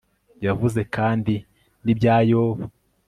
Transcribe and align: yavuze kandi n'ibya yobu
yavuze 0.45 0.81
kandi 0.95 1.33
n'ibya 1.83 2.15
yobu 2.31 2.63